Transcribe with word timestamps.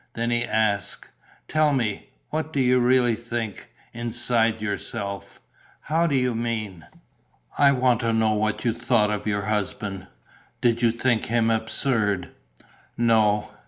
Then 0.15 0.31
he 0.31 0.43
asked: 0.43 1.11
"Tell 1.47 1.73
me, 1.73 2.09
what 2.31 2.51
do 2.51 2.59
you 2.59 2.79
really 2.79 3.13
think, 3.15 3.69
inside 3.93 4.59
yourself?" 4.59 5.39
"How 5.81 6.07
do 6.07 6.15
you 6.15 6.33
mean?" 6.33 6.87
"I 7.55 7.71
want 7.73 7.99
to 7.99 8.11
know 8.11 8.33
what 8.33 8.65
you 8.65 8.73
thought 8.73 9.11
of 9.11 9.27
your 9.27 9.43
husband. 9.43 10.07
Did 10.59 10.81
you 10.81 10.89
think 10.91 11.25
him 11.25 11.51
absurd?" 11.51 12.29
"No." 12.97 13.51